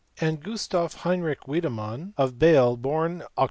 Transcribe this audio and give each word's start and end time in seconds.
And 0.19 0.39
Oustav 0.47 0.95
Heinrich 1.05 1.47
Wiedemann, 1.47 2.15
of 2.17 2.39
Bale, 2.39 2.75
born 2.75 3.19
Oct. 3.37 3.39